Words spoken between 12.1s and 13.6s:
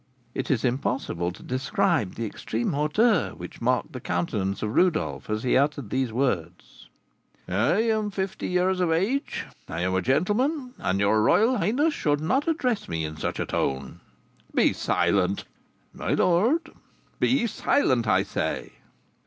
not address me in such a